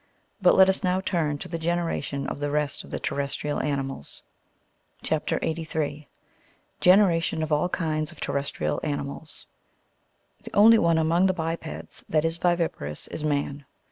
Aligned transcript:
But 0.41 0.55
let 0.55 0.67
us 0.67 0.83
now 0.83 0.99
turn 0.99 1.37
to 1.37 1.47
the 1.47 1.59
generation 1.59 2.25
of 2.25 2.39
the 2.39 2.49
rest 2.49 2.83
of 2.83 2.89
the 2.89 2.99
terrestrial 2.99 3.61
animals. 3.61 4.23
CHAP. 5.03 5.29
83. 5.43 5.63
(63.)— 6.07 6.07
GENERATION 6.81 7.43
OF 7.43 7.51
ALL 7.51 7.69
KINDS 7.69 8.11
OF 8.11 8.19
TERRESTRIAL 8.19 8.79
ANIMALS. 8.83 9.45
The 10.43 10.55
only 10.55 10.79
one 10.79 10.97
among 10.97 11.27
the 11.27 11.33
bipeds 11.37 12.03
that 12.09 12.25
is 12.25 12.37
viviparous 12.37 13.09
is 13.09 13.23
man. 13.23 13.65